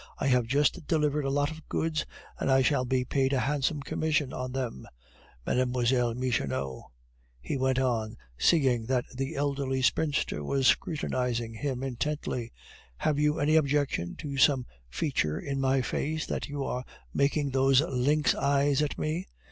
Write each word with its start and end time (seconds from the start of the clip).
I 0.17 0.25
have 0.29 0.47
just 0.47 0.87
delivered 0.87 1.25
a 1.25 1.29
lot 1.29 1.51
of 1.51 1.69
goods, 1.69 2.07
and 2.39 2.49
I 2.49 2.63
shall 2.63 2.85
be 2.85 3.05
paid 3.05 3.33
a 3.33 3.41
handsome 3.41 3.83
commission 3.83 4.33
on 4.33 4.51
them 4.51 4.87
Mlle. 5.45 6.15
Michonneau," 6.15 6.85
he 7.39 7.55
went 7.55 7.77
on, 7.77 8.17
seeing 8.35 8.87
that 8.87 9.05
the 9.15 9.35
elderly 9.35 9.83
spinster 9.83 10.43
was 10.43 10.65
scrutinizing 10.65 11.53
him 11.53 11.83
intently, 11.83 12.51
"have 12.97 13.19
you 13.19 13.39
any 13.39 13.55
objection 13.55 14.15
to 14.15 14.37
some 14.37 14.65
feature 14.89 15.39
in 15.39 15.61
my 15.61 15.83
face, 15.83 16.25
that 16.25 16.47
you 16.47 16.63
are 16.63 16.83
making 17.13 17.51
those 17.51 17.79
lynx 17.81 18.33
eyes 18.33 18.81
at 18.81 18.97
me? 18.97 19.27